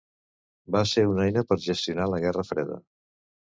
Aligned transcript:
va 0.75 0.79
ser 0.91 1.03
una 1.09 1.25
eina 1.31 1.43
per 1.51 1.59
gestionar 1.67 2.09
la 2.15 2.23
guerra 2.25 2.47
freda 2.49 2.81